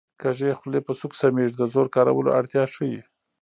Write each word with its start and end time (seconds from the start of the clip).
کږې 0.21 0.51
خولې 0.59 0.79
په 0.87 0.91
سوک 0.99 1.13
سمېږي 1.21 1.55
د 1.57 1.61
زور 1.73 1.87
کارولو 1.95 2.29
اړتیا 2.39 2.63
ښيي 2.73 2.99